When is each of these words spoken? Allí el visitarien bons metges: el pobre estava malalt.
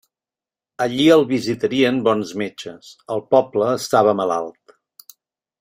Allí 0.85 1.03
el 1.15 1.25
visitarien 1.31 2.01
bons 2.09 2.33
metges: 2.43 2.91
el 3.17 3.23
pobre 3.35 3.71
estava 3.77 4.17
malalt. 4.23 4.79